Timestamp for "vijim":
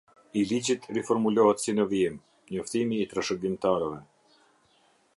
1.93-2.17